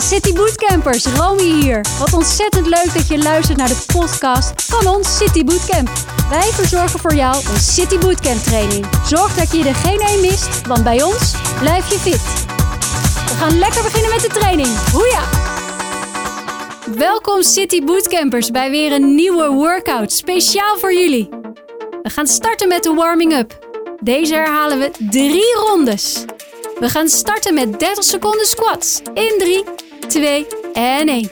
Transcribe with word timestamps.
City 0.00 0.32
Bootcampers, 0.32 1.06
Romy 1.06 1.60
hier. 1.62 1.84
Wat 1.98 2.12
ontzettend 2.12 2.66
leuk 2.66 2.94
dat 2.94 3.08
je 3.08 3.18
luistert 3.18 3.58
naar 3.58 3.68
de 3.68 3.82
podcast 3.86 4.62
van 4.62 4.86
ons 4.86 5.16
City 5.16 5.44
Bootcamp. 5.44 5.90
Wij 6.28 6.50
verzorgen 6.52 7.00
voor 7.00 7.14
jou 7.14 7.44
een 7.54 7.60
City 7.60 7.98
Bootcamp 7.98 8.42
training. 8.42 8.86
Zorg 9.06 9.34
dat 9.34 9.52
je 9.52 9.64
er 9.64 9.74
geen 9.74 10.00
één 10.00 10.20
mist, 10.20 10.66
want 10.66 10.84
bij 10.84 11.02
ons 11.02 11.34
blijf 11.58 11.90
je 11.90 11.98
fit. 11.98 12.44
We 13.28 13.36
gaan 13.36 13.58
lekker 13.58 13.82
beginnen 13.82 14.10
met 14.10 14.20
de 14.20 14.28
training. 14.28 14.68
Hoeja! 14.92 15.22
Welkom 16.96 17.42
City 17.42 17.84
Bootcampers 17.84 18.50
bij 18.50 18.70
weer 18.70 18.92
een 18.92 19.14
nieuwe 19.14 19.48
workout 19.48 20.12
speciaal 20.12 20.78
voor 20.78 20.94
jullie. 20.94 21.28
We 22.02 22.10
gaan 22.10 22.26
starten 22.26 22.68
met 22.68 22.82
de 22.82 22.94
warming-up. 22.94 23.58
Deze 24.00 24.34
herhalen 24.34 24.78
we 24.78 24.90
drie 25.10 25.54
rondes. 25.54 26.24
We 26.78 26.88
gaan 26.88 27.08
starten 27.08 27.54
met 27.54 27.78
30 27.78 28.04
seconden 28.04 28.46
squats. 28.46 29.00
In 29.14 29.34
3, 29.38 29.64
2 30.10 30.46
en 30.74 31.08
1. 31.08 31.30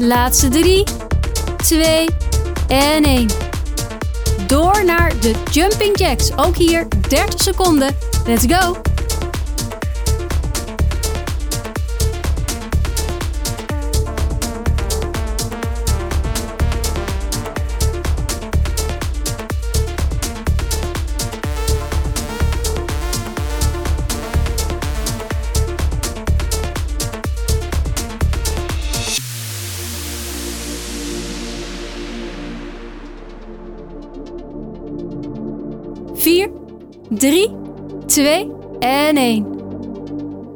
Laatste 0.00 0.48
3, 0.48 0.84
2 1.68 2.27
en 2.68 3.04
1. 3.04 3.26
Door 4.46 4.84
naar 4.84 5.12
de 5.20 5.34
jumping 5.50 5.98
jacks. 5.98 6.36
Ook 6.36 6.56
hier 6.56 6.86
30 7.08 7.40
seconden. 7.42 7.96
Let's 8.26 8.44
go! 8.46 8.87
3, 37.18 37.50
2 38.06 38.50
en 38.78 39.16
1. 39.16 39.46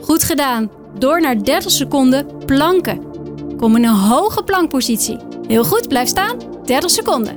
Goed 0.00 0.22
gedaan. 0.22 0.70
Door 0.98 1.20
naar 1.20 1.44
30 1.44 1.70
seconden 1.70 2.44
planken. 2.46 3.00
Kom 3.56 3.76
in 3.76 3.84
een 3.84 3.94
hoge 3.94 4.44
plankpositie. 4.44 5.16
Heel 5.46 5.64
goed, 5.64 5.88
blijf 5.88 6.08
staan. 6.08 6.38
30 6.64 6.90
seconden. 6.90 7.34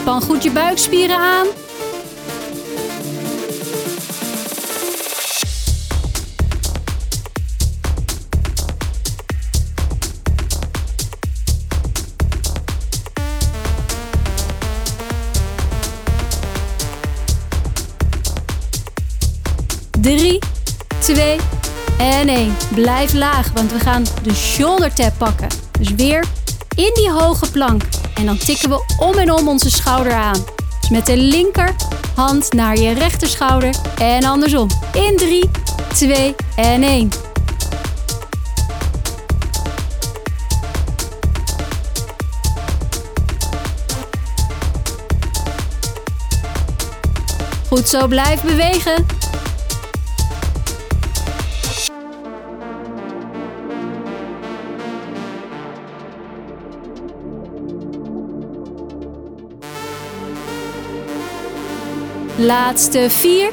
Span 0.00 0.22
goed 0.22 0.42
je 0.42 0.50
buikspieren 0.50 1.16
aan. 1.16 1.46
Drie, 20.06 20.38
twee 20.98 21.36
en 21.98 22.28
1. 22.28 22.56
Blijf 22.74 23.12
laag, 23.12 23.50
want 23.54 23.72
we 23.72 23.80
gaan 23.80 24.04
de 24.22 24.34
shoulder 24.34 24.94
tap 24.94 25.12
pakken. 25.18 25.48
Dus 25.78 25.94
weer 25.94 26.24
in 26.76 26.90
die 26.94 27.10
hoge 27.10 27.50
plank. 27.50 27.82
En 28.14 28.26
dan 28.26 28.38
tikken 28.38 28.68
we 28.68 28.84
om 28.98 29.14
en 29.14 29.32
om 29.32 29.48
onze 29.48 29.70
schouder 29.70 30.12
aan. 30.12 30.44
Dus 30.80 30.90
met 30.90 31.06
de 31.06 31.16
linkerhand 31.16 32.52
naar 32.52 32.78
je 32.78 32.92
rechterschouder 32.92 33.74
en 33.98 34.24
andersom. 34.24 34.68
In 34.92 35.16
3, 35.16 35.50
2 35.94 36.34
en 36.56 36.82
1. 36.82 37.10
Goed 47.68 47.88
zo, 47.88 48.06
blijf 48.06 48.42
bewegen. 48.42 49.15
Laatste 62.46 63.10
4, 63.10 63.50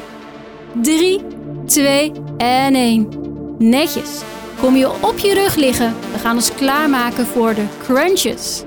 3, 0.82 1.20
2 1.66 2.12
en 2.36 2.74
1. 2.74 3.08
Netjes. 3.58 4.20
Kom 4.60 4.76
je 4.76 4.90
op 5.00 5.18
je 5.18 5.34
rug 5.34 5.54
liggen. 5.54 5.94
We 6.12 6.18
gaan 6.18 6.34
ons 6.34 6.54
klaarmaken 6.54 7.26
voor 7.26 7.54
de 7.54 7.64
crunches. 7.82 8.62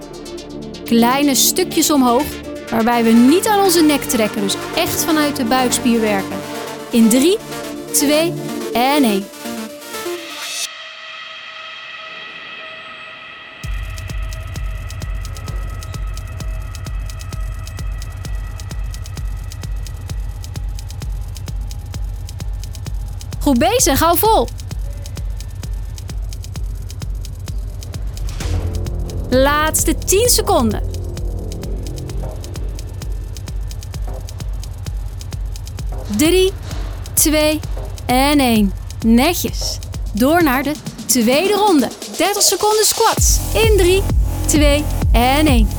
Kleine 0.83 1.35
stukjes 1.35 1.91
omhoog, 1.91 2.23
waarbij 2.69 3.03
we 3.03 3.09
niet 3.09 3.47
aan 3.47 3.63
onze 3.63 3.81
nek 3.81 4.01
trekken, 4.01 4.41
dus 4.41 4.55
echt 4.75 5.03
vanuit 5.03 5.35
de 5.35 5.45
buikspier 5.45 6.01
werken. 6.01 6.37
In 6.91 7.09
3, 7.09 7.37
2 7.91 8.33
en 8.73 9.03
1. 9.03 9.25
Bezig, 23.57 23.99
hou 23.99 24.17
vol. 24.17 24.47
Laatste 29.29 29.95
10 30.05 30.29
seconden. 30.29 30.81
Drie, 36.17 36.51
twee 37.13 37.59
en 38.05 38.39
1. 38.39 38.73
Netjes. 39.05 39.77
Door 40.13 40.43
naar 40.43 40.63
de 40.63 40.73
tweede 41.05 41.53
ronde. 41.53 41.89
30 42.17 42.41
seconden 42.41 42.85
squats. 42.85 43.37
In 43.53 43.77
3, 43.77 44.03
2 44.45 44.83
en 45.11 45.47
1. 45.47 45.76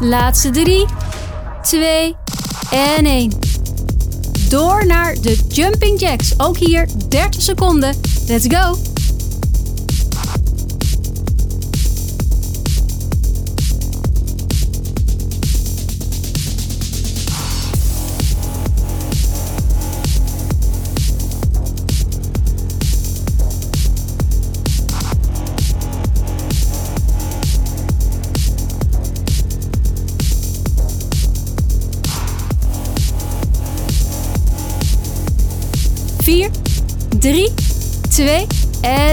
Laatste 0.00 0.50
3, 0.50 0.86
2 1.62 2.16
en 2.70 3.04
1. 3.04 3.32
Door 4.48 4.86
naar 4.86 5.14
de 5.20 5.38
jumping 5.48 6.00
jacks. 6.00 6.34
Ook 6.36 6.56
hier 6.56 6.88
30 7.08 7.42
seconden. 7.42 7.94
Let's 8.26 8.46
go! 8.48 8.87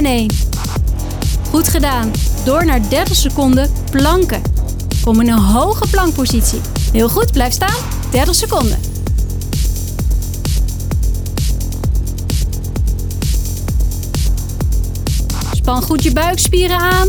En 0.05 0.11
1. 0.11 0.31
Goed 1.49 1.67
gedaan. 1.67 2.11
Door 2.43 2.65
naar 2.65 2.89
30 2.89 3.15
seconden 3.15 3.71
planken. 3.91 4.41
Kom 5.03 5.21
in 5.21 5.29
een 5.29 5.39
hoge 5.39 5.87
plankpositie. 5.89 6.61
Heel 6.91 7.09
goed, 7.09 7.31
blijf 7.31 7.53
staan. 7.53 7.75
30 8.11 8.35
seconden. 8.35 8.77
Span 15.53 15.81
goed 15.81 16.03
je 16.03 16.13
buikspieren 16.13 16.79
aan. 16.79 17.07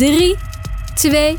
Drie, 0.00 0.36
twee 0.94 1.38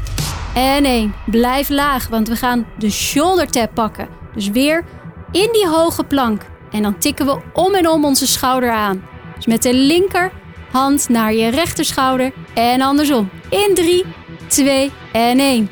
en 0.56 0.86
één. 0.86 1.13
Blijf 1.25 1.69
laag, 1.69 2.08
want 2.08 2.28
we 2.28 2.36
gaan 2.36 2.66
de 2.78 2.90
shoulder 2.90 3.48
tap 3.48 3.74
pakken. 3.74 4.08
Dus 4.34 4.50
weer 4.50 4.84
in 5.31 5.50
die 5.52 5.68
hoge 5.68 6.04
plank. 6.04 6.42
En 6.72 6.81
dan 6.81 6.98
tikken 6.98 7.25
we 7.25 7.42
om 7.54 7.75
en 7.75 7.88
om 7.88 8.06
onze 8.06 8.28
schouder 8.28 8.72
aan. 8.72 9.04
Dus 9.36 9.46
met 9.46 9.63
de 9.63 9.74
linkerhand 9.74 11.10
naar 11.10 11.34
je 11.34 11.50
rechterschouder 11.50 12.34
en 12.54 12.81
andersom. 12.81 13.30
In 13.50 13.72
3, 13.74 14.06
2 14.48 14.92
en 15.12 15.40
1. 15.40 15.69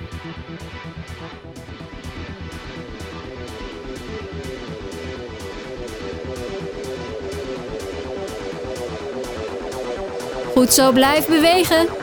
Goed 10.54 10.74
zo, 10.74 10.92
blijf 10.92 11.28
bewegen. 11.28 11.99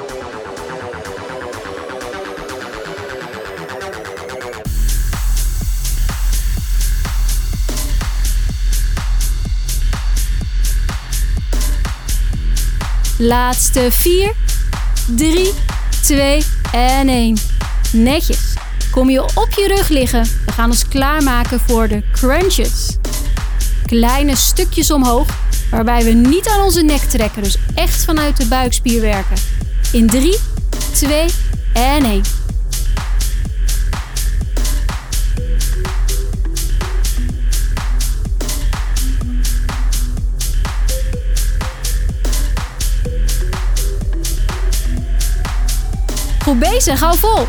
Laatste 13.18 13.88
4, 13.90 14.32
3, 15.16 15.52
2 16.02 16.42
en 16.72 17.08
1. 17.08 17.36
Netjes. 17.92 18.54
Kom 18.90 19.10
je 19.10 19.22
op 19.22 19.48
je 19.56 19.66
rug 19.76 19.88
liggen. 19.88 20.22
We 20.46 20.52
gaan 20.52 20.70
ons 20.70 20.88
klaarmaken 20.88 21.60
voor 21.60 21.88
de 21.88 22.02
crunches. 22.12 22.96
Kleine 23.86 24.36
stukjes 24.36 24.90
omhoog, 24.90 25.26
waarbij 25.70 26.04
we 26.04 26.10
niet 26.10 26.48
aan 26.48 26.64
onze 26.64 26.82
nek 26.82 27.00
trekken, 27.00 27.42
dus 27.42 27.56
echt 27.74 28.04
vanuit 28.04 28.36
de 28.36 28.46
buikspier 28.46 29.00
werken. 29.00 29.36
In 29.92 30.06
3, 30.06 30.38
2 30.92 31.26
en 31.72 32.04
1. 32.04 32.22
Bezig, 46.58 47.00
hou 47.00 47.16
vol. 47.18 47.46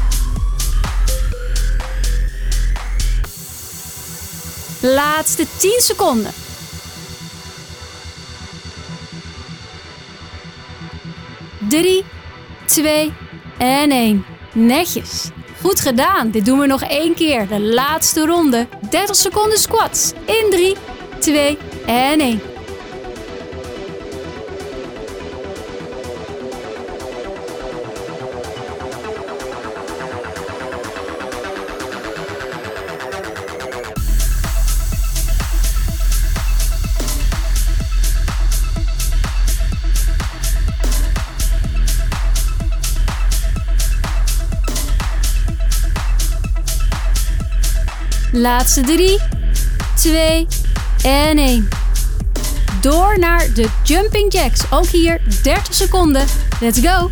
Laatste 4.81 5.45
10 5.57 5.81
seconden. 5.81 6.31
Drie, 11.69 12.05
twee 12.65 13.13
en 13.57 13.91
één. 13.91 14.25
Netjes. 14.53 15.29
Goed 15.61 15.79
gedaan. 15.79 16.31
Dit 16.31 16.45
doen 16.45 16.59
we 16.59 16.65
nog 16.65 16.81
één 16.81 17.15
keer. 17.15 17.47
De 17.47 17.59
laatste 17.59 18.25
ronde. 18.25 18.67
30 18.89 19.15
seconden 19.15 19.57
squats. 19.57 20.11
In 20.25 20.47
3, 20.49 20.75
2 21.19 21.57
en 21.85 22.19
1. 22.19 22.41
Laatste 48.47 48.81
3, 48.81 49.19
2 49.95 50.47
en 51.03 51.37
1. 51.37 51.67
Door 52.81 53.19
naar 53.19 53.53
de 53.53 53.69
jumping 53.83 54.33
jacks. 54.33 54.71
Ook 54.71 54.85
hier 54.85 55.21
30 55.43 55.73
seconden. 55.73 56.25
Let's 56.59 56.79
go! 56.79 57.11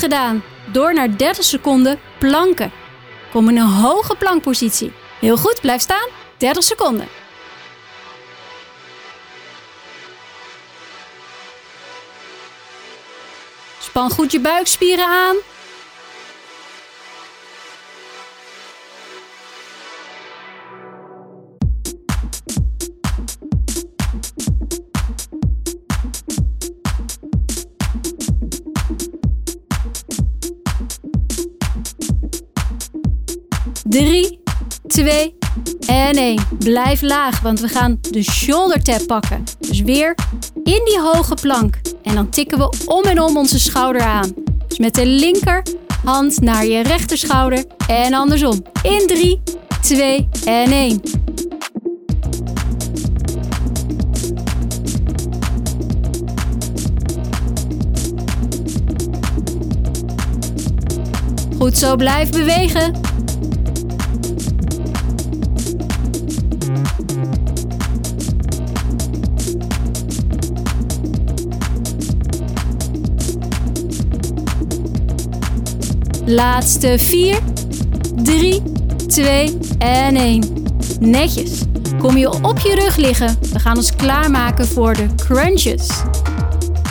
Gedaan. 0.00 0.42
Door 0.72 0.94
naar 0.94 1.16
30 1.16 1.44
seconden 1.44 2.00
planken. 2.18 2.72
Kom 3.32 3.48
in 3.48 3.56
een 3.56 3.66
hoge 3.66 4.16
plankpositie. 4.16 4.92
Heel 5.20 5.36
goed, 5.36 5.60
blijf 5.60 5.80
staan. 5.80 6.08
30 6.36 6.62
seconden. 6.62 7.08
Span 13.78 14.10
goed 14.10 14.32
je 14.32 14.40
buikspieren 14.40 15.06
aan. 15.06 15.36
Blijf 36.58 37.02
laag, 37.02 37.40
want 37.40 37.60
we 37.60 37.68
gaan 37.68 37.98
de 38.10 38.22
shoulder 38.22 38.82
tap 38.82 39.06
pakken. 39.06 39.44
Dus 39.58 39.80
weer 39.80 40.14
in 40.54 40.80
die 40.84 41.00
hoge 41.00 41.34
plank. 41.34 41.80
En 42.02 42.14
dan 42.14 42.28
tikken 42.28 42.58
we 42.58 42.72
om 42.86 43.02
en 43.02 43.20
om 43.20 43.36
onze 43.36 43.60
schouder 43.60 44.02
aan. 44.02 44.34
Dus 44.68 44.78
met 44.78 44.94
de 44.94 45.06
linkerhand 45.06 46.40
naar 46.40 46.66
je 46.66 46.82
rechterschouder 46.82 47.64
en 47.86 48.14
andersom. 48.14 48.62
In 48.82 49.06
3, 49.06 49.42
2 49.80 50.28
en 50.44 50.70
1. 50.70 51.00
Goed 61.58 61.78
zo, 61.78 61.96
blijf 61.96 62.30
bewegen. 62.30 63.09
Laatste 76.30 76.98
4, 76.98 77.38
3, 78.22 78.62
2 79.06 79.58
en 79.78 80.16
1. 80.16 80.42
Netjes. 81.00 81.62
Kom 81.98 82.16
je 82.16 82.42
op 82.42 82.58
je 82.58 82.74
rug 82.74 82.96
liggen. 82.96 83.38
We 83.52 83.58
gaan 83.58 83.76
ons 83.76 83.96
klaarmaken 83.96 84.66
voor 84.66 84.94
de 84.94 85.06
crunches. 85.16 85.88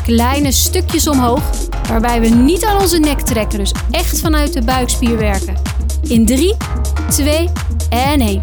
Kleine 0.03 0.51
stukjes 0.51 1.07
omhoog, 1.07 1.41
waarbij 1.87 2.21
we 2.21 2.27
niet 2.27 2.65
aan 2.65 2.81
onze 2.81 2.97
nek 2.97 3.21
trekken, 3.21 3.59
dus 3.59 3.71
echt 3.91 4.19
vanuit 4.19 4.53
de 4.53 4.61
buikspier 4.61 5.17
werken. 5.17 5.55
In 6.07 6.25
3, 6.25 6.55
2 7.09 7.49
en 7.89 8.21
1. 8.21 8.41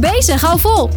Precies, 0.00 0.28
en 0.28 0.38
gauw 0.38 0.56
vol. 0.56 0.90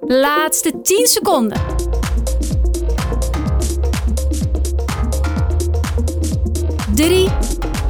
Laatste 0.00 0.80
10 0.82 1.06
seconden. 1.06 1.60
Drie, 6.94 7.28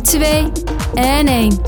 twee 0.03 0.53
en 0.95 1.27
één. 1.27 1.59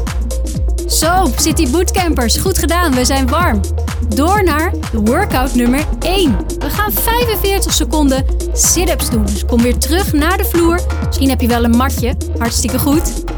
Zo, 0.86 1.30
City 1.36 1.70
Bootcampers, 1.70 2.36
goed 2.36 2.58
gedaan, 2.58 2.94
we 2.94 3.04
zijn 3.04 3.28
warm. 3.28 3.60
Door 4.08 4.44
naar 4.44 4.72
de 4.92 5.00
workout 5.00 5.54
nummer 5.54 5.84
1. 6.00 6.36
We 6.58 6.70
gaan 6.70 6.92
45 6.92 7.72
seconden 7.72 8.24
sit-ups 8.52 9.10
doen. 9.10 9.24
Dus 9.24 9.44
kom 9.44 9.62
weer 9.62 9.78
terug 9.78 10.12
naar 10.12 10.36
de 10.36 10.44
vloer. 10.44 10.80
Misschien 11.06 11.28
heb 11.28 11.40
je 11.40 11.46
wel 11.46 11.64
een 11.64 11.76
matje. 11.76 12.16
Hartstikke 12.38 12.78
goed. 12.78 13.31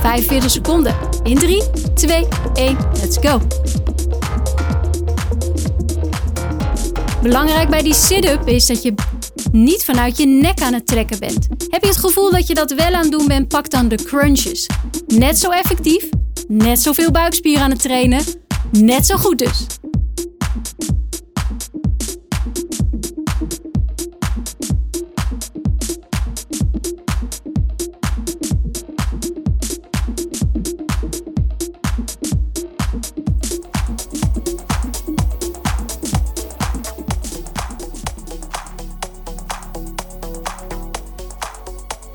45 0.00 0.50
seconden. 0.50 0.94
In 1.22 1.38
3, 1.38 1.62
2, 1.94 2.26
1, 2.54 2.76
let's 3.00 3.16
go. 3.20 3.40
Belangrijk 7.22 7.68
bij 7.68 7.82
die 7.82 7.94
sit-up 7.94 8.48
is 8.48 8.66
dat 8.66 8.82
je 8.82 8.94
niet 9.52 9.84
vanuit 9.84 10.16
je 10.16 10.26
nek 10.26 10.60
aan 10.60 10.72
het 10.72 10.86
trekken 10.86 11.18
bent. 11.18 11.46
Heb 11.68 11.82
je 11.82 11.88
het 11.88 11.96
gevoel 11.96 12.30
dat 12.30 12.46
je 12.46 12.54
dat 12.54 12.72
wel 12.72 12.92
aan 12.92 13.02
het 13.02 13.10
doen 13.10 13.26
bent, 13.26 13.48
pak 13.48 13.70
dan 13.70 13.88
de 13.88 13.96
crunches. 13.96 14.66
Net 15.06 15.38
zo 15.38 15.50
effectief, 15.50 16.08
net 16.48 16.78
zoveel 16.78 17.10
buikspieren 17.10 17.62
aan 17.62 17.70
het 17.70 17.82
trainen, 17.82 18.24
net 18.70 19.06
zo 19.06 19.16
goed 19.16 19.38
dus. 19.38 19.66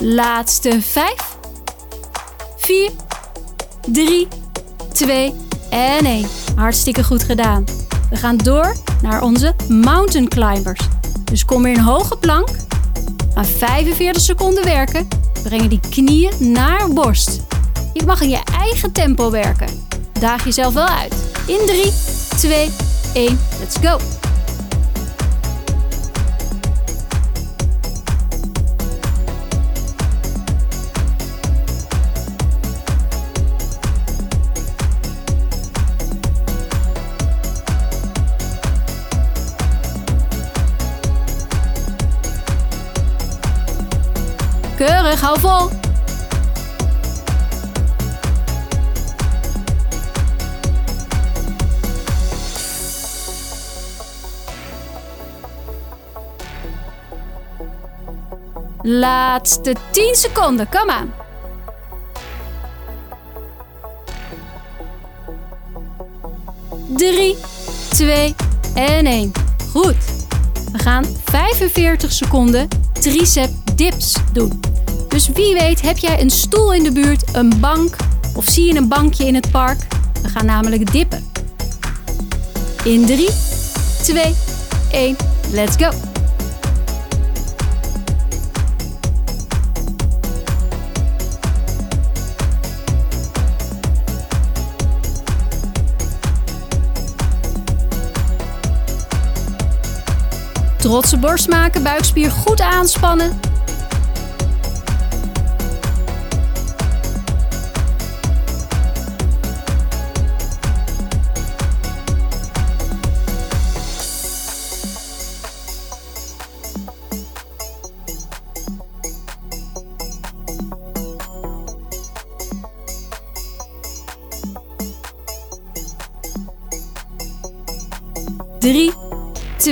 Laatste 0.06 0.82
5, 0.82 1.14
4, 2.58 2.92
3, 3.92 4.28
2 4.94 5.34
en 5.70 6.06
1. 6.06 6.28
Hartstikke 6.56 7.04
goed 7.04 7.24
gedaan. 7.24 7.66
We 8.10 8.16
gaan 8.16 8.38
door 8.38 8.76
naar 9.02 9.22
onze 9.22 9.56
mountain 9.70 10.28
climbers. 10.28 10.80
Dus 11.24 11.46
kom 11.46 11.64
weer 11.64 11.74
in 11.74 11.80
hoge 11.80 12.18
plank. 12.18 12.50
Aan 13.34 13.46
45 13.46 14.22
seconden 14.22 14.64
werken. 14.64 15.08
Brengen 15.44 15.70
die 15.70 15.80
knieën 15.90 16.52
naar 16.52 16.94
borst. 16.94 17.42
Je 17.94 18.06
mag 18.06 18.22
in 18.22 18.30
je 18.30 18.42
eigen 18.58 18.92
tempo 18.92 19.32
werken. 19.32 19.88
Daag 20.20 20.46
jezelf 20.46 20.74
wel 20.74 20.88
uit. 20.88 21.14
In 21.48 21.60
3, 21.66 21.92
2, 22.38 22.70
1, 23.14 23.40
let's 23.60 23.78
go. 23.82 24.23
Keurig, 45.14 45.22
hou 45.22 45.40
vol. 45.40 45.70
Laatste 58.82 59.76
10 59.92 60.16
seconden, 60.16 60.70
kom 60.70 60.90
aan. 60.90 61.14
Drie, 66.88 67.38
twee 67.90 68.36
en 68.74 69.06
één. 69.06 69.32
Goed. 69.72 69.96
We 70.72 70.80
gaan 70.80 71.06
45 71.24 72.12
seconden 72.12 72.68
tricep 72.94 73.50
dips 73.76 74.16
doen. 74.32 74.73
Dus 75.14 75.28
wie 75.28 75.54
weet 75.54 75.82
heb 75.82 75.98
jij 75.98 76.22
een 76.22 76.30
stoel 76.30 76.74
in 76.74 76.84
de 76.84 76.92
buurt, 76.92 77.36
een 77.36 77.60
bank 77.60 77.96
of 78.36 78.46
zie 78.46 78.66
je 78.66 78.76
een 78.76 78.88
bankje 78.88 79.26
in 79.26 79.36
het 79.36 79.52
park? 79.52 79.88
We 80.22 80.30
gaan 80.30 80.46
namelijk 80.46 80.92
dippen. 80.92 81.32
In 82.84 83.06
3, 83.06 83.30
2, 84.02 84.36
1, 84.92 85.16
let's 85.52 85.76
go! 85.76 85.90
Trotse 100.78 101.18
borst 101.18 101.48
maken, 101.48 101.84
buikspier 101.84 102.32
goed 102.32 102.62
aanspannen. 102.62 103.53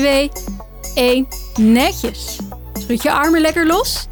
2, 0.01 0.31
1. 0.95 1.27
Netjes. 1.55 2.37
Schud 2.79 3.03
je 3.03 3.11
armen 3.11 3.41
lekker 3.41 3.67
los. 3.67 4.07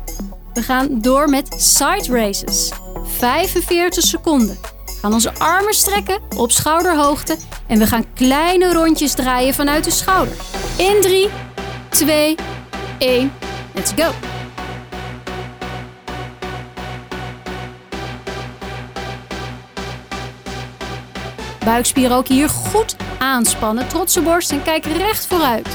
We 0.54 0.62
gaan 0.62 1.02
door 1.02 1.30
met 1.30 1.56
side 1.58 2.06
races. 2.08 2.72
45 3.04 4.04
seconden. 4.04 4.58
We 4.86 4.98
gaan 5.02 5.14
onze 5.14 5.34
armen 5.34 5.74
strekken 5.74 6.20
op 6.38 6.52
schouderhoogte. 6.52 7.38
En 7.68 7.80
we 7.80 7.88
gaan 7.88 8.14
kleine 8.14 8.74
rondjes 8.74 9.14
draaien 9.14 9.54
vanuit 9.54 9.84
de 9.84 9.92
schouder. 9.92 10.36
In 10.78 11.02
3, 11.02 11.30
2, 11.90 12.36
1. 12.98 13.32
Let's 13.74 13.92
go. 13.96 14.12
Buikspieren 21.66 22.18
ook 22.18 22.28
hier 22.28 22.50
goed 22.50 22.96
aanspannen. 23.20 23.88
Trotse 23.88 24.22
borst 24.22 24.52
en 24.52 24.64
kijk 24.64 24.86
recht 24.86 25.28
vooruit. 25.28 25.68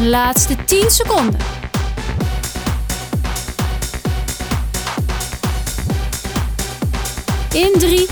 Laatste 0.00 0.64
10 0.64 0.90
seconden. 0.90 1.53
In 7.54 7.72
3, 7.78 8.06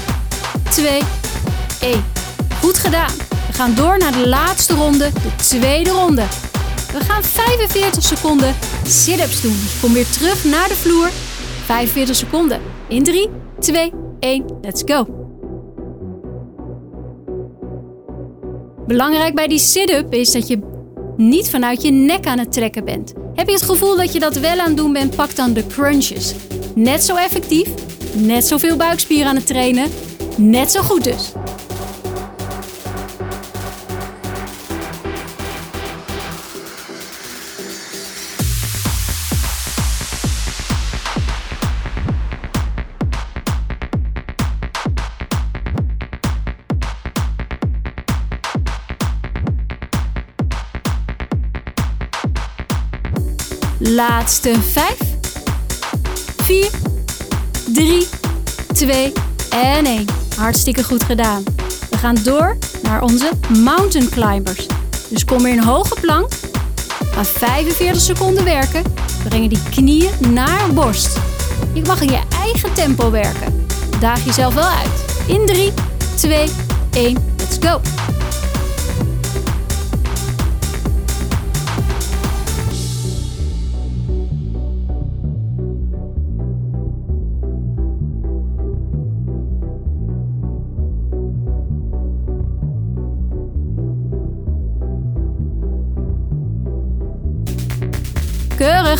2, 0.70 1.00
1. 1.80 2.04
Goed 2.60 2.78
gedaan. 2.78 3.12
We 3.46 3.52
gaan 3.52 3.74
door 3.74 3.98
naar 3.98 4.12
de 4.12 4.28
laatste 4.28 4.74
ronde, 4.74 5.10
de 5.12 5.36
tweede 5.36 5.90
ronde. 5.90 6.22
We 6.92 7.00
gaan 7.04 7.22
45 7.22 8.02
seconden 8.02 8.54
sit-ups 8.86 9.40
doen. 9.40 9.56
Kom 9.80 9.92
weer 9.92 10.06
terug 10.10 10.44
naar 10.44 10.68
de 10.68 10.74
vloer. 10.74 11.10
45 11.64 12.16
seconden. 12.16 12.60
In 12.88 13.02
3, 13.02 13.28
2, 13.58 13.92
1. 14.20 14.44
Let's 14.60 14.82
go. 14.84 15.06
Belangrijk 18.86 19.34
bij 19.34 19.46
die 19.46 19.58
sit-up 19.58 20.12
is 20.12 20.32
dat 20.32 20.48
je 20.48 20.58
niet 21.16 21.50
vanuit 21.50 21.82
je 21.82 21.90
nek 21.90 22.26
aan 22.26 22.38
het 22.38 22.52
trekken 22.52 22.84
bent. 22.84 23.12
Heb 23.34 23.46
je 23.46 23.54
het 23.54 23.62
gevoel 23.62 23.96
dat 23.96 24.12
je 24.12 24.20
dat 24.20 24.36
wel 24.36 24.58
aan 24.58 24.66
het 24.66 24.76
doen 24.76 24.92
bent, 24.92 25.16
pak 25.16 25.36
dan 25.36 25.52
de 25.52 25.66
crunches. 25.66 26.34
Net 26.74 27.04
zo 27.04 27.16
effectief, 27.16 27.68
net 28.14 28.46
zoveel 28.46 28.76
buikspier 28.76 29.26
aan 29.26 29.36
het 29.36 29.46
trainen. 29.46 29.90
Net 30.36 30.70
zo 30.70 30.82
goed 30.82 31.04
dus. 31.04 31.32
Laatste 53.78 54.60
5, 54.60 54.96
4, 56.36 56.70
3, 57.72 58.06
2 58.72 59.12
en 59.50 59.86
1. 59.86 60.06
Hartstikke 60.36 60.84
goed 60.84 61.02
gedaan. 61.02 61.42
We 61.90 61.96
gaan 61.96 62.16
door 62.24 62.56
naar 62.82 63.02
onze 63.02 63.30
mountain 63.64 64.08
climbers. 64.08 64.66
Dus 65.08 65.24
kom 65.24 65.46
in 65.46 65.58
hoge 65.58 65.96
plank. 66.00 66.32
Ga 67.12 67.24
45 67.24 68.00
seconden 68.00 68.44
werken. 68.44 68.82
Breng 69.28 69.48
die 69.48 69.62
knieën 69.70 70.32
naar 70.32 70.72
borst. 70.72 71.18
Je 71.72 71.82
mag 71.86 72.00
in 72.00 72.10
je 72.10 72.20
eigen 72.38 72.72
tempo 72.72 73.10
werken. 73.10 73.66
Daag 74.00 74.24
jezelf 74.24 74.54
wel 74.54 74.68
uit. 74.68 75.04
In 75.26 75.46
3, 75.46 75.72
2, 76.14 76.48
1, 76.92 77.16
let's 77.36 77.56
go. 77.60 77.80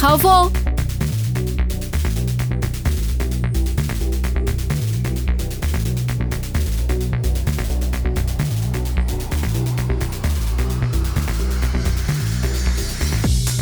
Hou 0.03 0.19
vol. 0.21 0.51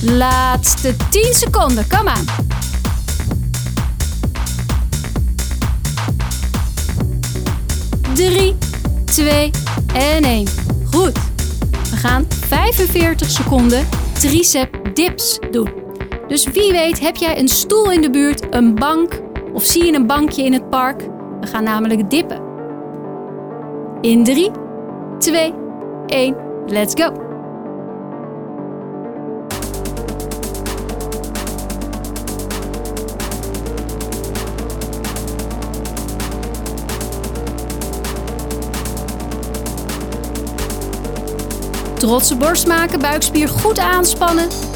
Laatste 0.02 0.97
10 1.11 1.35
seconden, 1.35 1.88
kom 1.88 2.09
aan. 2.09 2.25
Drie, 8.14 8.56
twee 9.04 9.50
en 9.92 10.25
één. 10.25 10.49
Goed. 10.92 11.18
We 11.90 11.97
gaan 11.97 12.26
45 12.49 13.30
seconden 13.30 13.88
tricep 14.12 14.90
dips 14.94 15.38
doen. 15.50 15.79
Dus 16.30 16.44
wie 16.44 16.72
weet 16.72 17.00
heb 17.00 17.16
jij 17.16 17.38
een 17.38 17.49
stoel 17.49 17.90
in 17.90 18.00
de 18.00 18.10
buurt, 18.10 18.46
een 18.50 18.75
bank 18.75 19.20
of 19.52 19.64
zie 19.64 19.84
je 19.84 19.92
een 19.92 20.06
bankje 20.06 20.44
in 20.44 20.52
het 20.52 20.68
park? 20.68 21.00
We 21.40 21.46
gaan 21.46 21.64
namelijk 21.64 22.10
dippen. 22.10 22.40
In 24.00 24.25
3, 24.25 24.50
2, 25.18 25.54
1, 26.06 26.37
let's 26.66 27.02
go! 27.02 27.12
Trotse 41.94 42.37
borst 42.37 42.66
maken, 42.66 43.00
buikspier 43.00 43.48
goed 43.48 43.78
aanspannen. 43.78 44.69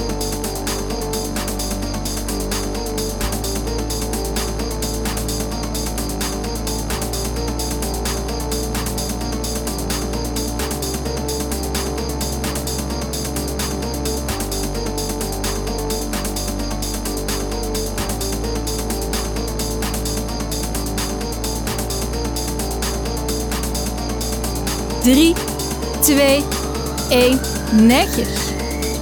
Netjes. 27.86 28.28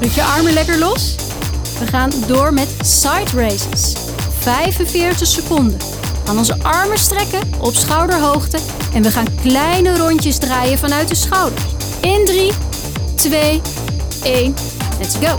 Druk 0.01 0.12
je 0.12 0.23
armen 0.23 0.53
lekker 0.53 0.79
los. 0.79 1.14
We 1.79 1.87
gaan 1.87 2.11
door 2.27 2.53
met 2.53 2.68
side 2.81 3.31
raises. 3.35 3.92
45 4.38 5.27
seconden. 5.27 5.79
We 5.79 6.27
gaan 6.27 6.38
onze 6.38 6.62
armen 6.62 6.99
strekken 6.99 7.40
op 7.61 7.75
schouderhoogte 7.75 8.59
en 8.95 9.03
we 9.03 9.11
gaan 9.11 9.27
kleine 9.40 9.97
rondjes 9.97 10.38
draaien 10.38 10.79
vanuit 10.79 11.09
de 11.09 11.14
schouders. 11.14 11.62
In 12.01 12.25
3, 12.25 12.53
2, 13.14 13.61
1. 14.23 14.55
Let's 14.99 15.14
go. 15.14 15.37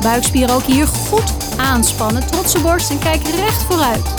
Buikspieren 0.00 0.54
ook 0.54 0.64
hier 0.64 0.86
goed 0.86 1.32
aanspannen. 1.56 2.26
Trotse 2.26 2.58
borst 2.58 2.90
en 2.90 2.98
kijk 2.98 3.22
recht 3.22 3.62
vooruit. 3.62 4.15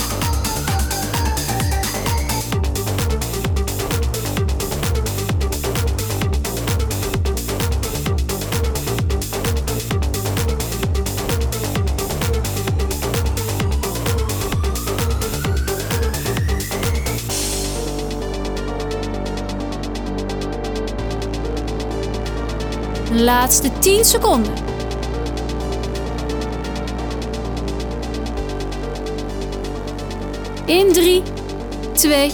Laatste 23.28 23.72
10 23.80 24.06
seconden. 24.06 24.54
In 30.66 30.94
3, 30.94 31.22
2, 31.94 32.32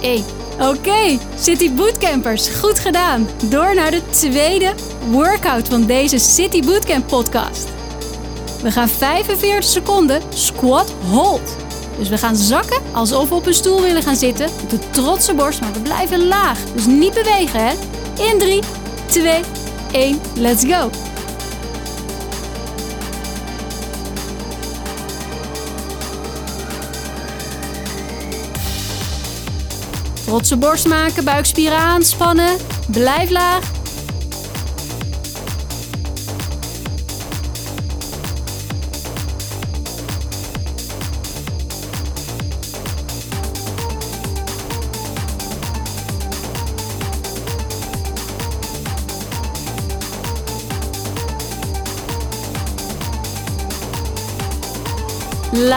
1. 0.00 0.24
Oké, 0.60 1.18
City 1.38 1.72
Bootcampers, 1.72 2.48
goed 2.48 2.78
gedaan. 2.78 3.28
Door 3.44 3.74
naar 3.74 3.90
de 3.90 4.02
tweede 4.10 4.74
workout 5.10 5.68
van 5.68 5.86
deze 5.86 6.18
City 6.18 6.62
Bootcamp 6.62 7.06
podcast. 7.06 7.68
We 8.62 8.70
gaan 8.70 8.88
45 8.88 9.64
seconden 9.64 10.22
squat 10.34 10.94
hold. 11.10 11.56
Dus 11.98 12.08
we 12.08 12.18
gaan 12.18 12.36
zakken 12.36 12.82
alsof 12.92 13.28
we 13.28 13.34
op 13.34 13.46
een 13.46 13.54
stoel 13.54 13.80
willen 13.80 14.02
gaan 14.02 14.16
zitten. 14.16 14.48
Met 14.60 14.70
de 14.70 14.90
trotse 14.90 15.34
borst, 15.34 15.60
maar 15.60 15.72
we 15.72 15.80
blijven 15.80 16.26
laag. 16.26 16.58
Dus 16.74 16.86
niet 16.86 17.14
bewegen, 17.14 17.66
hè? 17.66 17.72
In 18.30 18.38
3, 18.38 18.62
2, 19.06 19.40
1, 19.92 20.20
let's 20.36 20.64
go! 20.64 20.90
Trotse 30.24 30.56
borst 30.56 30.88
maken, 30.88 31.24
buikspieren 31.24 31.78
aanspannen. 31.78 32.56
Blijf 32.90 33.30
laag. 33.30 33.81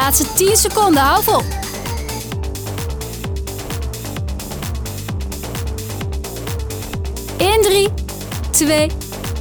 Laatste 0.05 0.33
10 0.33 0.57
seconden, 0.57 1.01
hou 1.01 1.23
vol. 1.23 1.41
In 7.37 7.61
3, 7.61 7.89
2, 8.51 8.89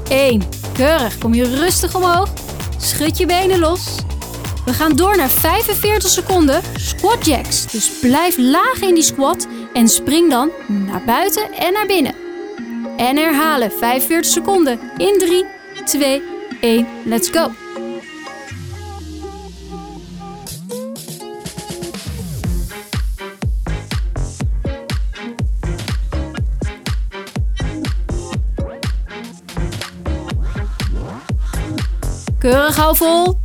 1. 0.09 0.43
Keurig. 0.73 1.19
Kom 1.19 1.35
je 1.35 1.57
rustig 1.57 1.95
omhoog. 1.95 2.29
Schud 2.79 3.19
je 3.19 3.27
benen 3.27 3.59
los. 3.59 3.97
We 4.65 4.73
gaan 4.73 4.97
door 4.97 5.17
naar 5.17 5.31
45 5.31 6.11
seconden 6.11 6.63
squat 6.77 7.27
jacks. 7.27 7.67
Dus 7.67 7.91
blijf 8.01 8.39
laag 8.39 8.81
in 8.81 8.95
die 8.95 9.03
squat 9.03 9.47
en 9.73 9.89
spring 9.89 10.31
dan 10.31 10.51
naar 10.67 11.05
buiten 11.07 11.53
en 11.53 11.73
naar 11.73 11.87
binnen. 11.87 12.15
En 12.97 13.17
herhalen 13.17 13.73
45 13.73 14.33
seconden. 14.33 14.81
In 14.97 15.19
3, 15.19 15.45
2, 15.85 16.23
1. 16.61 16.87
Let's 17.05 17.29
go. 17.29 17.64
Keurig 32.45 32.77
hou 32.77 32.97
vol. 32.97 33.39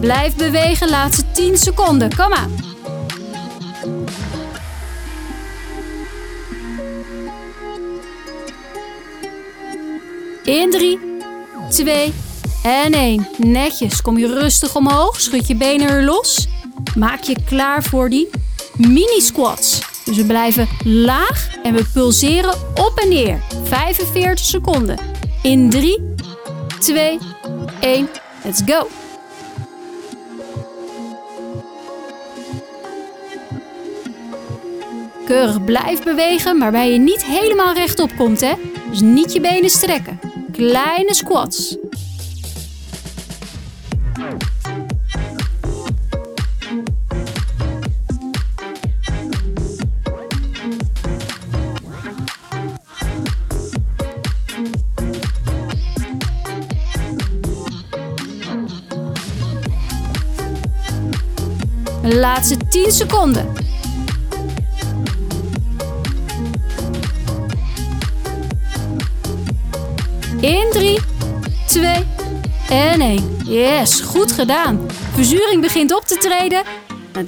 Blijf 0.00 0.36
bewegen, 0.36 0.88
laatste 0.88 1.24
10 1.32 1.56
seconden. 1.56 2.16
Kom 2.16 2.28
maar. 2.28 2.48
In 10.44 10.70
3, 10.70 10.98
2, 11.68 12.12
en 12.62 12.92
1. 12.92 13.26
Netjes. 13.36 14.02
Kom 14.02 14.18
je 14.18 14.26
rustig 14.26 14.76
omhoog. 14.76 15.20
Schud 15.20 15.46
je 15.46 15.56
benen 15.56 15.88
er 15.88 16.04
los. 16.04 16.46
Maak 16.96 17.22
je 17.22 17.36
klaar 17.44 17.82
voor 17.82 18.08
die 18.08 18.28
mini 18.76 19.20
squats. 19.20 19.80
Dus 20.04 20.16
we 20.16 20.24
blijven 20.24 20.68
laag 20.84 21.48
en 21.62 21.74
we 21.74 21.84
pulseren 21.92 22.54
op 22.74 22.92
en 23.02 23.08
neer. 23.08 23.42
45 23.64 24.44
seconden. 24.44 24.98
In 25.42 25.70
3, 25.70 26.14
2, 26.78 27.18
1. 27.80 28.08
Let's 28.44 28.62
go. 28.66 28.88
Keurig 35.26 35.64
blijf 35.64 36.02
bewegen, 36.02 36.58
waarbij 36.58 36.92
je 36.92 36.98
niet 36.98 37.24
helemaal 37.24 37.74
rechtop 37.74 38.16
komt, 38.16 38.40
hè? 38.40 38.52
Dus 38.90 39.00
niet 39.00 39.32
je 39.32 39.40
benen 39.40 39.70
strekken. 39.70 40.20
Kleine 40.52 41.14
squats. 41.14 41.76
Laatste 62.20 62.56
10 62.68 62.92
seconden. 62.92 63.52
In 70.40 70.66
3, 70.70 70.98
2 71.66 72.04
en 72.68 73.00
1. 73.00 73.36
Yes, 73.44 74.00
goed 74.00 74.32
gedaan. 74.32 74.80
Verzuring 75.14 75.60
begint 75.60 75.94
op 75.94 76.04
te 76.04 76.16
treden. 76.16 76.62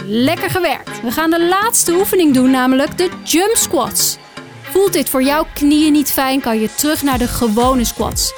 Lekker 0.06 0.50
gewerkt. 0.50 1.00
We 1.02 1.10
gaan 1.10 1.30
de 1.30 1.46
laatste 1.46 1.92
oefening 1.92 2.34
doen, 2.34 2.50
namelijk 2.50 2.98
de 2.98 3.10
jump 3.24 3.56
squats. 3.56 4.16
Voelt 4.62 4.92
dit 4.92 5.08
voor 5.08 5.22
jouw 5.22 5.46
knieën 5.54 5.92
niet 5.92 6.12
fijn, 6.12 6.40
kan 6.40 6.60
je 6.60 6.74
terug 6.74 7.02
naar 7.02 7.18
de 7.18 7.28
gewone 7.28 7.84
squats. 7.84 8.34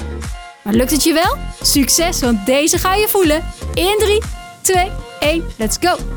Maar 0.62 0.74
lukt 0.74 0.90
het 0.90 1.04
je 1.04 1.12
wel? 1.12 1.36
Succes, 1.62 2.20
want 2.20 2.46
deze 2.46 2.78
ga 2.78 2.94
je 2.94 3.08
voelen. 3.08 3.44
In 3.74 3.94
3, 3.98 4.22
2, 4.60 4.90
1, 5.20 5.44
let's 5.56 5.76
go! 5.80 6.13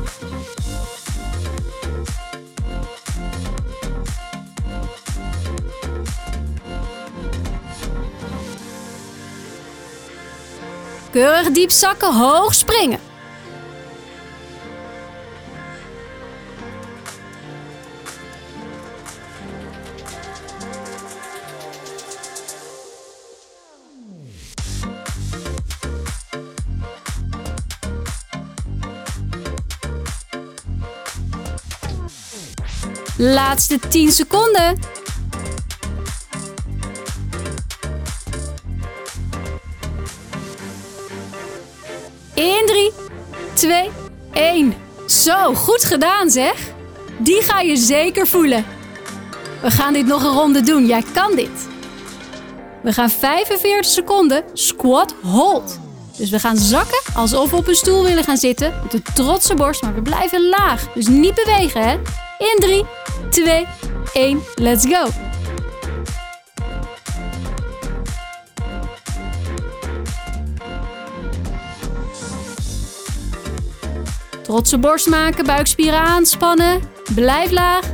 Keurig 11.18 11.50
diep 11.52 11.70
zakken, 11.70 12.14
hoog 12.14 12.54
springen. 12.54 13.00
Laatste 33.16 33.78
10 33.88 34.12
seconden. 34.12 34.78
2, 43.58 43.90
1. 44.32 44.74
Zo, 45.06 45.54
goed 45.54 45.84
gedaan 45.84 46.30
zeg. 46.30 46.54
Die 47.18 47.42
ga 47.42 47.60
je 47.60 47.76
zeker 47.76 48.26
voelen. 48.26 48.64
We 49.62 49.70
gaan 49.70 49.92
dit 49.92 50.06
nog 50.06 50.24
een 50.24 50.32
ronde 50.32 50.60
doen. 50.60 50.86
Jij 50.86 51.02
kan 51.12 51.36
dit. 51.36 51.68
We 52.82 52.92
gaan 52.92 53.10
45 53.10 53.84
seconden 53.84 54.44
squat 54.52 55.14
hold. 55.22 55.78
Dus 56.16 56.30
we 56.30 56.38
gaan 56.38 56.56
zakken 56.56 57.00
alsof 57.14 57.50
we 57.50 57.56
op 57.56 57.68
een 57.68 57.74
stoel 57.74 58.02
willen 58.02 58.24
gaan 58.24 58.36
zitten. 58.36 58.74
Met 58.82 58.94
een 58.94 59.04
trotse 59.14 59.54
borst, 59.54 59.82
maar 59.82 59.94
we 59.94 60.02
blijven 60.02 60.48
laag. 60.48 60.92
Dus 60.92 61.06
niet 61.06 61.34
bewegen 61.34 61.82
hè. 61.82 61.92
In 62.38 62.56
3, 62.58 62.84
2, 63.30 63.66
1, 64.12 64.42
let's 64.54 64.86
go. 64.86 65.27
Trotse 74.48 74.78
borst 74.78 75.08
maken, 75.08 75.46
buikspieren 75.46 76.00
aanspannen. 76.00 76.80
Blijf 77.14 77.50
laag. 77.50 77.84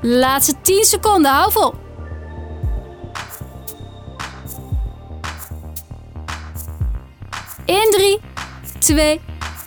Laatste 0.00 0.54
10 0.62 0.84
seconden, 0.84 1.30
hou 1.30 1.52
vol. 1.52 1.87
2, 8.88 9.20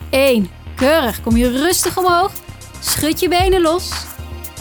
1. 0.09 0.49
Keurig. 0.75 1.21
Kom 1.21 1.37
je 1.37 1.49
rustig 1.51 1.97
omhoog. 1.97 2.31
Schud 2.79 3.19
je 3.19 3.27
benen 3.27 3.61
los. 3.61 3.91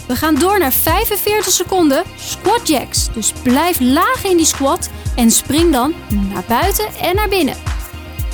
We 0.07 0.15
gaan 0.15 0.35
door 0.35 0.59
naar 0.59 0.71
45 0.71 1.51
seconden 1.51 2.03
squat 2.17 2.67
jacks. 2.67 3.13
Dus 3.13 3.33
blijf 3.43 3.79
laag 3.79 4.23
in 4.23 4.37
die 4.37 4.45
squat 4.45 4.89
en 5.15 5.31
spring 5.31 5.71
dan 5.71 5.93
naar 6.09 6.43
buiten 6.47 6.85
en 7.01 7.15
naar 7.15 7.29
binnen. 7.29 7.55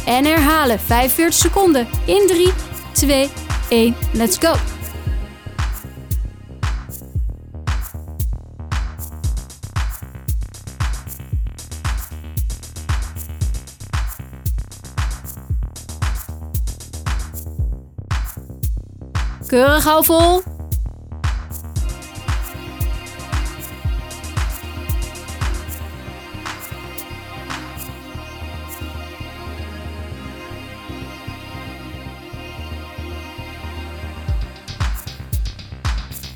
En 0.06 0.26
herhalen 0.26 0.80
45 0.80 1.34
seconden. 1.34 1.88
In 2.06 2.24
3, 2.28 2.52
2, 2.92 3.30
1. 3.70 3.96
Let's 4.14 4.38
go. 4.38 4.77
Keurig 19.58 19.84
hou 19.84 20.04
vol. 20.06 20.44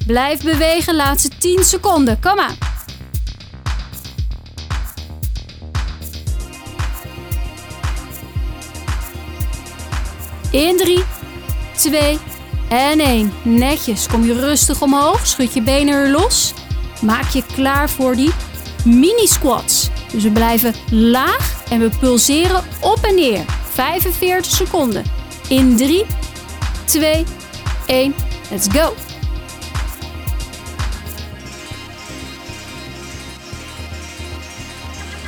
Blijf 0.07 0.43
bewegen, 0.43 0.95
laatste 0.95 1.29
10 1.37 1.63
seconden. 1.63 2.19
Kom 2.19 2.39
aan. 2.39 2.55
In 10.51 10.77
3, 10.77 11.03
2, 11.75 12.19
en 12.71 12.99
1. 12.99 13.33
Netjes. 13.43 14.07
Kom 14.07 14.25
je 14.25 14.39
rustig 14.39 14.81
omhoog. 14.81 15.27
Schud 15.27 15.53
je 15.53 15.61
benen 15.61 15.93
er 15.93 16.09
los. 16.09 16.53
Maak 17.01 17.29
je 17.29 17.43
klaar 17.53 17.89
voor 17.89 18.15
die 18.15 18.31
mini 18.85 19.27
squats. 19.27 19.89
Dus 20.11 20.23
we 20.23 20.31
blijven 20.31 20.73
laag 20.91 21.63
en 21.69 21.79
we 21.79 21.89
pulseren 21.99 22.63
op 22.81 22.97
en 23.01 23.15
neer. 23.15 23.45
45 23.73 24.51
seconden. 24.51 25.03
In 25.47 25.75
3, 25.75 26.05
2, 26.85 27.25
1. 27.85 28.15
Let's 28.49 28.67
go. 28.71 28.93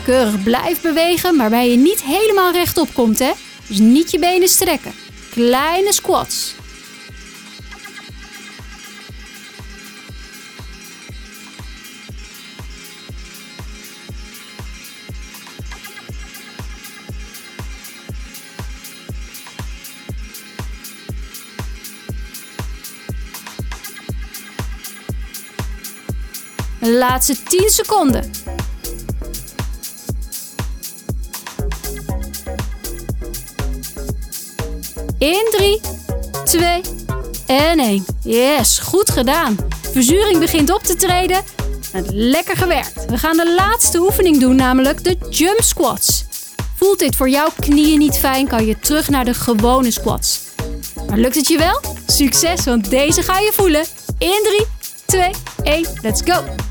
Keurig 0.05 0.43
blijf 0.43 0.81
bewegen, 0.81 1.37
waarbij 1.37 1.69
je 1.69 1.77
niet 1.77 2.03
helemaal 2.03 2.51
rechtop 2.51 2.93
komt, 2.93 3.19
hè? 3.19 3.31
Dus 3.67 3.77
niet 3.77 4.11
je 4.11 4.19
benen 4.19 4.47
strekken. 4.47 4.93
Kleine 5.31 5.93
squats. 5.93 6.55
Laatste 26.85 27.43
10 27.43 27.69
seconden. 27.69 28.31
In 35.17 35.47
3, 35.51 35.81
2 36.43 36.81
en 37.45 37.79
1. 37.79 38.05
Yes, 38.23 38.79
goed 38.79 39.09
gedaan. 39.09 39.57
Verzuring 39.91 40.39
begint 40.39 40.73
op 40.73 40.83
te 40.83 40.95
treden. 40.95 41.41
Lekker 42.09 42.57
gewerkt. 42.57 43.05
We 43.05 43.17
gaan 43.17 43.37
de 43.37 43.53
laatste 43.53 43.99
oefening 43.99 44.39
doen, 44.39 44.55
namelijk 44.55 45.03
de 45.03 45.17
jump 45.29 45.61
squats. 45.61 46.25
Voelt 46.75 46.99
dit 46.99 47.15
voor 47.15 47.29
jouw 47.29 47.49
knieën 47.59 47.99
niet 47.99 48.17
fijn, 48.17 48.47
kan 48.47 48.65
je 48.65 48.79
terug 48.79 49.09
naar 49.09 49.25
de 49.25 49.33
gewone 49.33 49.91
squats. 49.91 50.39
Maar 51.07 51.17
lukt 51.17 51.35
het 51.35 51.47
je 51.47 51.57
wel? 51.57 51.81
Succes, 52.05 52.63
want 52.63 52.89
deze 52.89 53.21
ga 53.21 53.39
je 53.39 53.51
voelen. 53.53 53.85
In 54.17 54.41
3, 54.43 54.65
2, 55.05 55.31
1, 55.63 55.87
let's 56.01 56.21
go! 56.25 56.62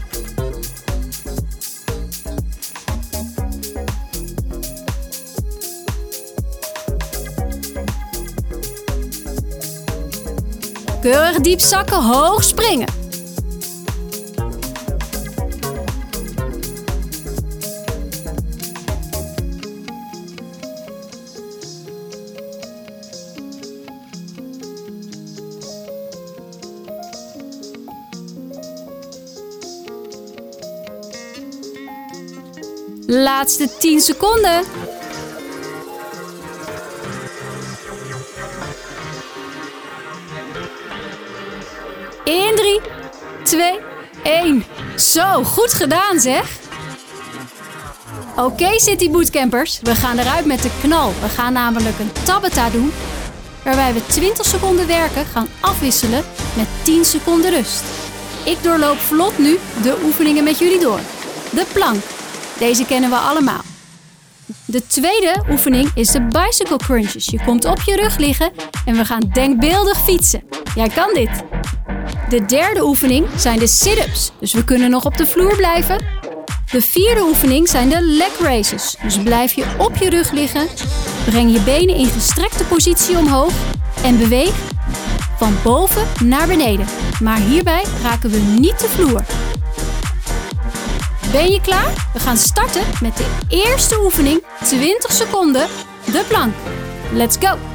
Keurig 11.03 11.41
diep 11.41 11.61
zakken, 11.61 12.03
hoog 12.03 12.43
springen. 12.43 12.89
Laatste 33.07 33.69
10 33.79 34.01
seconden. 34.01 34.65
Zo, 45.13 45.45
goed 45.45 45.75
gedaan 45.75 46.21
zeg. 46.21 46.59
Oké 48.37 48.43
okay, 48.43 48.79
City 48.79 49.11
Bootcampers, 49.11 49.81
we 49.83 49.95
gaan 49.95 50.19
eruit 50.19 50.47
met 50.47 50.63
de 50.63 50.71
knal. 50.81 51.13
We 51.21 51.29
gaan 51.29 51.53
namelijk 51.53 51.99
een 51.99 52.13
Tabata 52.25 52.71
doen, 52.71 52.93
waarbij 53.65 53.93
we 53.95 54.07
20 54.07 54.47
seconden 54.47 54.87
werken 54.87 55.25
gaan 55.25 55.49
afwisselen 55.61 56.25
met 56.57 56.67
10 56.83 57.05
seconden 57.05 57.51
rust. 57.51 57.83
Ik 58.45 58.63
doorloop 58.63 58.97
vlot 58.97 59.39
nu 59.39 59.59
de 59.83 59.99
oefeningen 60.05 60.45
met 60.45 60.59
jullie 60.59 60.81
door. 60.81 61.01
De 61.51 61.67
plank. 61.73 62.03
Deze 62.59 62.85
kennen 62.85 63.11
we 63.11 63.17
allemaal. 63.17 63.63
De 64.65 64.87
tweede 64.87 65.45
oefening 65.51 65.91
is 65.95 66.11
de 66.11 66.27
bicycle 66.27 66.77
crunches. 66.77 67.27
Je 67.27 67.45
komt 67.45 67.65
op 67.65 67.83
je 67.83 67.97
rug 67.97 68.17
liggen 68.17 68.53
en 68.85 68.97
we 68.97 69.05
gaan 69.05 69.31
denkbeeldig 69.33 70.05
fietsen. 70.05 70.43
Jij 70.75 70.89
kan 70.89 71.15
dit. 71.15 71.52
De 72.33 72.45
derde 72.45 72.85
oefening 72.85 73.27
zijn 73.37 73.59
de 73.59 73.67
sit-ups, 73.67 74.33
dus 74.41 74.53
we 74.53 74.65
kunnen 74.65 74.91
nog 74.91 75.05
op 75.05 75.17
de 75.17 75.27
vloer 75.27 75.57
blijven. 75.57 76.05
De 76.71 76.83
vierde 76.83 77.21
oefening 77.21 77.69
zijn 77.69 77.89
de 77.89 78.03
leg 78.03 78.39
raises, 78.41 78.97
dus 79.03 79.19
blijf 79.19 79.53
je 79.53 79.65
op 79.79 79.97
je 79.97 80.11
rug 80.11 80.31
liggen, 80.31 80.67
breng 81.25 81.53
je 81.53 81.61
benen 81.61 81.95
in 81.95 82.07
gestrekte 82.07 82.65
positie 82.65 83.19
omhoog 83.19 83.53
en 84.05 84.19
beweeg 84.19 84.55
van 85.37 85.55
boven 85.65 86.07
naar 86.25 86.47
beneden. 86.47 86.87
Maar 87.23 87.39
hierbij 87.39 87.85
raken 88.03 88.31
we 88.31 88.39
niet 88.39 88.81
de 88.81 88.89
vloer. 88.89 89.25
Ben 91.33 91.51
je 91.51 91.61
klaar? 91.61 92.09
We 92.13 92.19
gaan 92.19 92.37
starten 92.37 92.83
met 93.03 93.17
de 93.17 93.27
eerste 93.49 94.01
oefening, 94.03 94.43
20 94.65 95.13
seconden, 95.13 95.67
de 96.05 96.25
plank. 96.29 96.55
Let's 97.13 97.37
go! 97.41 97.72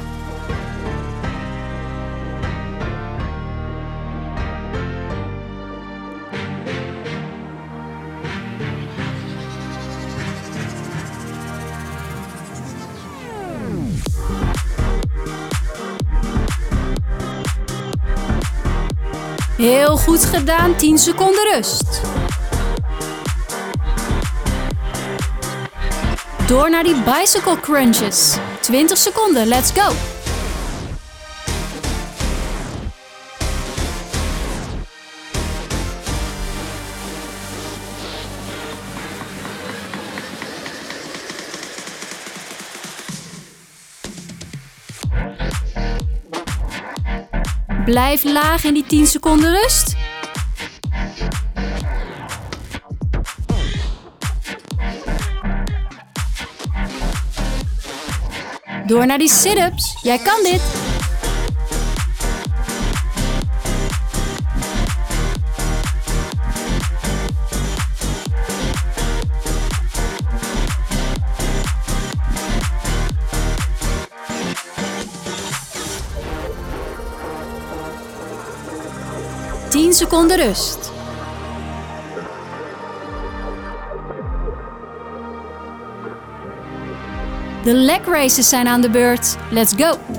Heel 19.68 19.96
goed 19.96 20.24
gedaan, 20.24 20.76
10 20.76 20.98
seconden 20.98 21.52
rust. 21.52 22.00
Door 26.46 26.70
naar 26.70 26.82
die 26.82 27.02
bicycle 27.02 27.60
crunches. 27.60 28.36
20 28.60 28.98
seconden, 28.98 29.46
let's 29.46 29.70
go! 29.70 30.17
Blijf 47.88 48.24
laag 48.24 48.64
in 48.64 48.74
die 48.74 48.84
10 48.86 49.06
seconden 49.06 49.50
rust. 49.50 49.96
Door 58.86 59.06
naar 59.06 59.18
die 59.18 59.28
sit-ups. 59.28 59.98
Jij 60.02 60.18
kan 60.18 60.42
dit. 60.42 60.87
Tien 79.98 80.06
seconden 80.06 80.36
rust. 80.36 80.90
De 87.62 87.74
leg 87.74 88.06
races 88.06 88.48
zijn 88.48 88.68
aan 88.68 88.80
de 88.80 88.90
beurt. 88.90 89.36
Let's 89.50 89.72
go! 89.76 90.17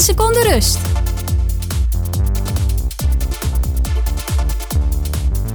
10 0.00 0.08
seconden 0.08 0.42
rust. 0.42 0.78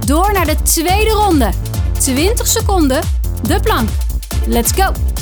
Door 0.06 0.32
naar 0.32 0.46
de 0.46 0.62
tweede 0.62 1.10
ronde. 1.10 1.50
20 1.98 2.46
seconden 2.46 3.00
de 3.42 3.60
plank. 3.60 3.88
Let's 4.46 4.72
go! 4.72 5.15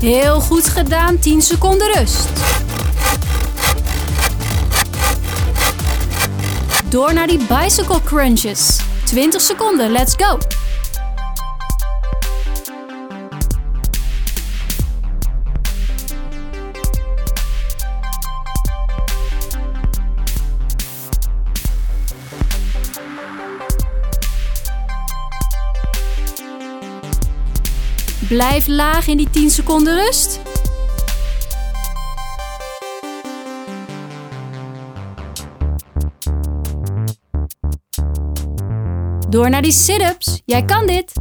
Heel 0.00 0.40
goed 0.40 0.68
gedaan, 0.68 1.18
10 1.18 1.42
seconden 1.42 1.92
rust. 1.92 2.28
Door 6.88 7.14
naar 7.14 7.26
die 7.26 7.40
bicycle 7.48 8.02
crunches. 8.04 8.78
20 9.04 9.40
seconden, 9.40 9.90
let's 9.90 10.14
go! 10.16 10.38
Blijf 28.40 28.66
laag 28.66 29.06
in 29.06 29.16
die 29.16 29.30
10 29.30 29.50
seconden 29.50 29.94
rust. 29.94 30.40
Door 39.28 39.50
naar 39.50 39.62
die 39.62 39.72
sit-ups. 39.72 40.42
Jij 40.44 40.64
kan 40.64 40.86
dit. 40.86 41.12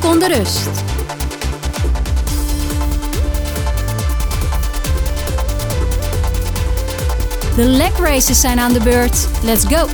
Seconden 0.00 0.28
rust. 0.28 0.68
De 7.56 7.64
leg 7.64 7.98
races 7.98 8.40
zijn 8.40 8.58
aan 8.58 8.72
de 8.72 8.80
beurt. 8.80 9.28
Let's 9.42 9.64
go! 9.64 9.86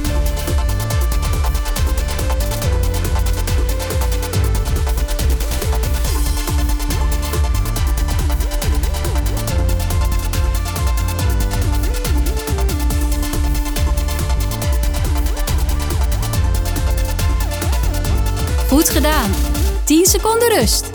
Goed 18.68 18.88
gedaan. 18.88 19.43
10 19.84 20.06
seconden 20.06 20.48
rust. 20.48 20.90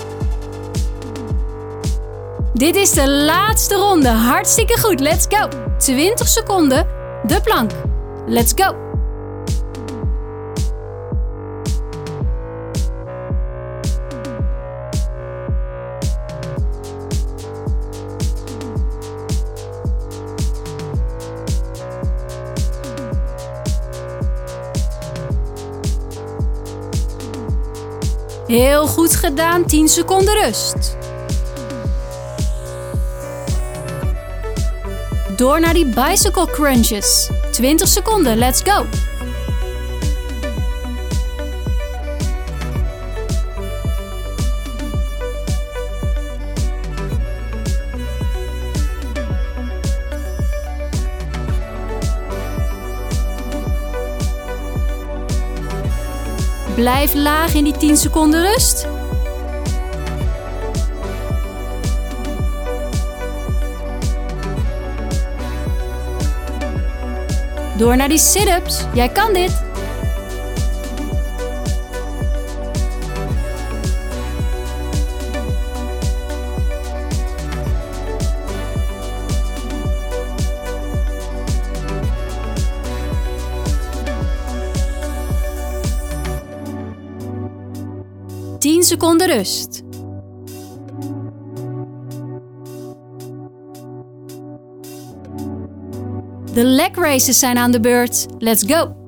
Dit 2.54 2.76
is 2.76 2.92
de 2.92 3.10
laatste 3.10 3.76
ronde. 3.76 4.10
Hartstikke 4.10 4.80
goed. 4.80 5.00
Let's 5.00 5.26
go. 5.30 5.48
20 5.78 6.28
seconden. 6.28 6.88
De 7.28 7.42
plank. 7.42 7.72
Let's 8.28 8.52
go. 8.56 8.89
Heel 28.50 28.88
goed 28.88 29.16
gedaan. 29.16 29.66
10 29.66 29.88
seconden 29.88 30.34
rust. 30.34 30.98
Door 35.36 35.60
naar 35.60 35.74
die 35.74 35.86
bicycle 35.86 36.46
crunches. 36.46 37.30
20 37.52 37.88
seconden, 37.88 38.38
let's 38.38 38.62
go! 38.64 38.86
Blijf 56.80 57.14
laag 57.14 57.54
in 57.54 57.64
die 57.64 57.78
10 57.78 57.98
seconden 57.98 58.42
rust. 58.42 58.88
Door 67.78 67.96
naar 67.96 68.10
die 68.10 68.18
sit-ups. 68.18 68.86
Jij 68.94 69.10
kan 69.10 69.34
dit. 69.34 69.69
Tien 88.80 88.88
seconden 88.88 89.28
rust. 89.28 89.82
De 96.54 96.64
leg 96.64 96.96
races 96.96 97.40
zijn 97.40 97.58
aan 97.58 97.72
de 97.72 97.80
beurt. 97.80 98.26
Let's 98.38 98.64
go! 98.74 98.99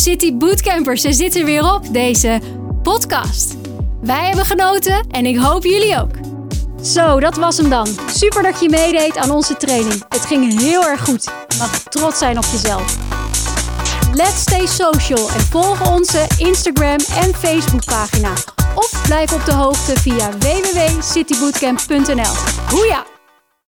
City 0.00 0.36
Bootcampers, 0.36 1.02
ze 1.02 1.12
zitten 1.12 1.44
weer 1.44 1.74
op 1.74 1.92
deze 1.92 2.40
podcast. 2.82 3.56
Wij 4.00 4.26
hebben 4.26 4.44
genoten 4.44 5.06
en 5.10 5.26
ik 5.26 5.36
hoop 5.36 5.64
jullie 5.64 6.00
ook. 6.00 6.10
Zo, 6.82 7.20
dat 7.20 7.36
was 7.36 7.56
hem 7.56 7.68
dan. 7.68 7.86
Super 8.10 8.42
dat 8.42 8.60
je 8.60 8.68
meedeed 8.68 9.16
aan 9.16 9.30
onze 9.30 9.56
training. 9.56 10.02
Het 10.08 10.26
ging 10.26 10.60
heel 10.60 10.84
erg 10.84 11.04
goed. 11.04 11.24
Je 11.24 11.56
mag 11.58 11.82
trots 11.82 12.18
zijn 12.18 12.38
op 12.38 12.44
jezelf. 12.52 12.96
Let's 14.12 14.40
stay 14.40 14.66
social 14.66 15.30
en 15.30 15.40
volg 15.40 15.90
onze 15.90 16.26
Instagram 16.38 16.98
en 17.22 17.34
Facebook 17.34 17.84
pagina. 17.84 18.32
Of 18.74 19.02
blijf 19.02 19.32
op 19.32 19.44
de 19.44 19.52
hoogte 19.52 19.96
via 19.96 20.30
www.citybootcamp.nl. 20.38 22.34
Hoeja! 22.70 23.19